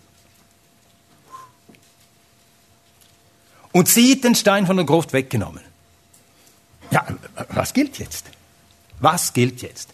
[3.70, 5.62] Und sieht den Stein von der Gruft weggenommen.
[6.90, 7.06] Ja,
[7.50, 8.26] was gilt jetzt?
[8.98, 9.90] Was gilt jetzt?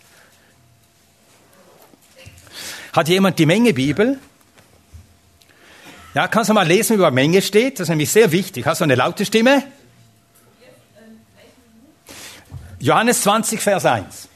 [2.93, 4.19] Hat jemand die Menge Bibel?
[6.14, 7.74] Ja, kannst du mal lesen, wie über Menge steht?
[7.74, 8.66] Das ist nämlich sehr wichtig.
[8.66, 9.62] Hast du eine laute Stimme?
[12.80, 14.28] Johannes 20, Vers 1.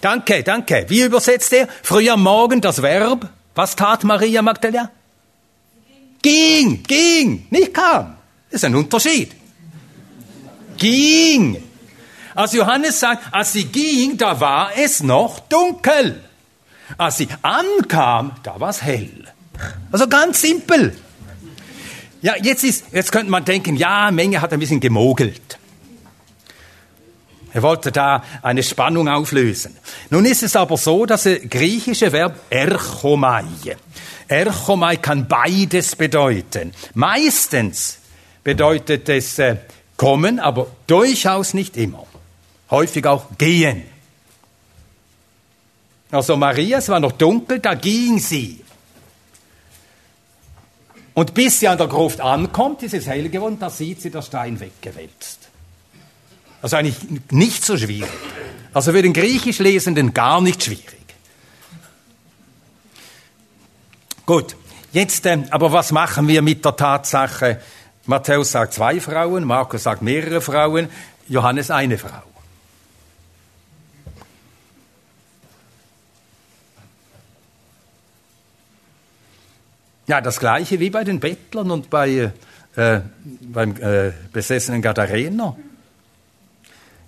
[0.00, 0.84] Danke, danke.
[0.88, 1.66] Wie übersetzt er?
[1.82, 3.26] Früh am Morgen das Verb.
[3.54, 4.90] Was tat Maria Magdalena?
[6.20, 8.16] Ging, ging, nicht kam.
[8.50, 9.32] Das ist ein Unterschied.
[10.76, 11.62] Ging.
[12.34, 16.20] Als Johannes sagt, als sie ging, da war es noch dunkel.
[16.98, 19.24] Als sie ankam, da war es hell.
[19.92, 20.96] Also ganz simpel.
[22.22, 25.58] Ja, jetzt ist, jetzt könnte man denken, ja, Menge hat ein bisschen gemogelt.
[27.52, 29.76] Er wollte da eine Spannung auflösen.
[30.10, 33.44] Nun ist es aber so, dass das griechische Verb erchomai,
[34.26, 36.72] erchomai kann beides bedeuten.
[36.94, 37.98] Meistens
[38.42, 39.56] bedeutet es äh,
[39.96, 42.06] kommen, aber durchaus nicht immer
[42.70, 43.82] häufig auch gehen.
[46.10, 48.64] Also Maria, es war noch dunkel, da ging sie.
[51.14, 54.22] Und bis sie an der Gruft ankommt, ist es hell geworden, da sieht sie der
[54.22, 55.48] Stein weggewälzt.
[56.60, 56.96] Also eigentlich
[57.30, 58.10] nicht so schwierig.
[58.72, 61.04] Also für den Griechisch Lesenden gar nicht schwierig.
[64.26, 64.56] Gut,
[64.92, 67.60] jetzt äh, aber was machen wir mit der Tatsache,
[68.06, 70.88] Matthäus sagt zwei Frauen, Markus sagt mehrere Frauen,
[71.28, 72.33] Johannes eine Frau.
[80.06, 82.32] Ja, das gleiche wie bei den Bettlern und bei,
[82.76, 83.00] äh,
[83.40, 85.56] beim äh, besessenen Gadarener.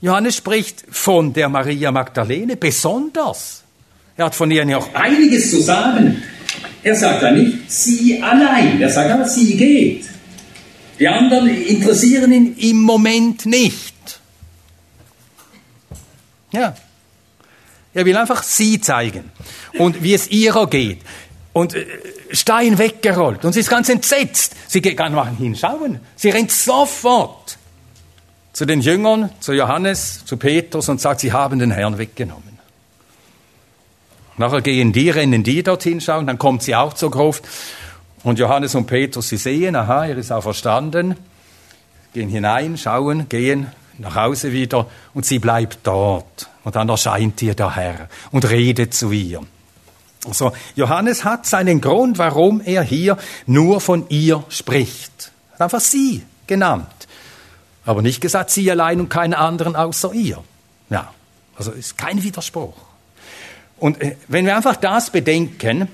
[0.01, 3.65] Johannes spricht von der Maria Magdalene besonders.
[4.17, 6.23] Er hat von ihr ja auch einiges zu sagen.
[6.83, 8.81] Er sagt ja nicht, sie allein.
[8.81, 10.07] Er sagt aber, sie geht.
[10.99, 13.95] Die anderen interessieren ihn im Moment nicht.
[16.53, 16.75] Ja.
[17.93, 19.31] Er will einfach sie zeigen
[19.79, 21.01] und wie es ihrer geht.
[21.53, 21.87] Und äh,
[22.31, 24.55] Stein weggerollt und sie ist ganz entsetzt.
[24.69, 26.01] Sie geht gar nicht hinschauen.
[26.17, 27.59] Sie rennt sofort
[28.53, 32.59] zu den Jüngern, zu Johannes, zu Petrus und sagt, sie haben den Herrn weggenommen.
[34.39, 37.45] Nachher gehen die, rennen die dorthin schauen, dann kommt sie auch zur Gruft
[38.23, 41.17] und Johannes und Petrus, sie sehen, aha, er ist auch verstanden,
[42.13, 43.69] gehen hinein, schauen, gehen
[43.99, 46.49] nach Hause wieder und sie bleibt dort.
[46.65, 49.41] Und dann erscheint ihr der Herr und redet zu ihr.
[50.27, 53.17] Also Johannes hat seinen Grund, warum er hier
[53.47, 55.33] nur von ihr spricht.
[55.55, 56.87] Hat einfach sie genannt.
[57.85, 60.43] Aber nicht gesagt, sie allein und keine anderen außer ihr.
[60.91, 61.13] Ja,
[61.57, 62.75] also ist kein Widerspruch.
[63.79, 65.89] Und äh, wenn wir einfach das bedenken,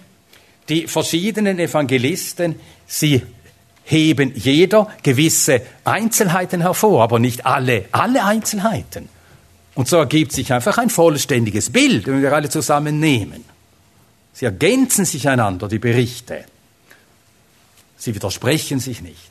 [0.68, 2.57] die verschiedenen Evangelisten,
[2.87, 3.22] sie
[3.85, 9.09] heben jeder gewisse Einzelheiten hervor, aber nicht alle, alle Einzelheiten.
[9.74, 13.45] Und so ergibt sich einfach ein vollständiges Bild, wenn wir alle zusammen nehmen.
[14.33, 16.45] Sie ergänzen sich einander, die Berichte.
[17.97, 19.30] Sie widersprechen sich nicht.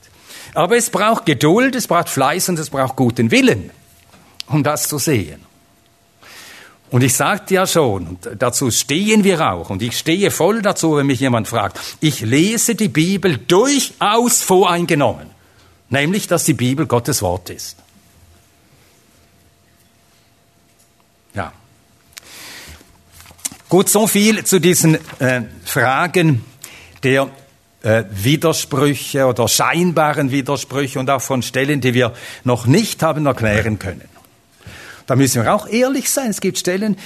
[0.54, 3.72] Aber es braucht Geduld, es braucht Fleiß und es braucht guten Willen,
[4.48, 5.46] um das zu sehen.
[6.90, 10.98] Und ich sagte ja schon, und dazu stehen wir auch, und ich stehe voll dazu,
[10.98, 15.30] wenn mich jemand fragt, ich lese die Bibel durchaus voreingenommen,
[15.90, 17.78] nämlich, dass die Bibel Gottes Wort ist.
[23.72, 26.44] Gut, so viel zu diesen äh, Fragen
[27.04, 27.30] der
[27.84, 32.12] äh, Widersprüche oder scheinbaren Widersprüche und auch von Stellen, die wir
[32.44, 34.10] noch nicht haben erklären können.
[35.06, 36.32] Da müssen wir auch ehrlich sein.
[36.32, 36.98] Es gibt Stellen,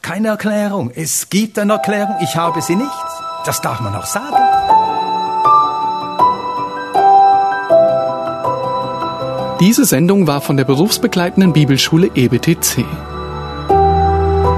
[0.00, 0.92] keine Erklärung.
[0.94, 2.88] Es gibt eine Erklärung, ich habe sie nicht.
[3.44, 4.36] Das darf man auch sagen.
[9.58, 12.84] Diese Sendung war von der berufsbegleitenden Bibelschule EBTC.